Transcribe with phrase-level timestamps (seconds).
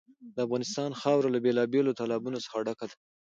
[0.35, 2.95] د افغانستان خاوره له بېلابېلو تالابونو څخه ډکه ده.